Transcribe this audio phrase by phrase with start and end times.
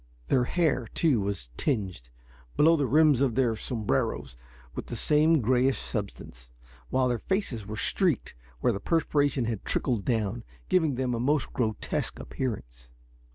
[0.29, 2.09] Their hair, too, was tinged,
[2.57, 4.35] below the rims of their sombreros,
[4.73, 6.49] with the same grayish substance,
[6.89, 11.53] while their faces were streaked where the perspiration had trickled down, giving them a most
[11.53, 12.89] grotesque appearance.